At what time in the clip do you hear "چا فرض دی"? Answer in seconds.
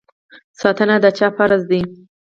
1.17-1.81